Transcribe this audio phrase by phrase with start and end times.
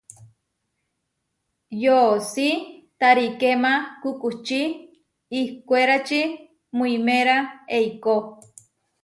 [1.83, 2.47] Yoʼosí
[2.99, 4.61] tarikéma kukučí
[5.39, 6.21] ihkwérači
[6.75, 7.35] muiméra
[7.77, 8.15] eikó.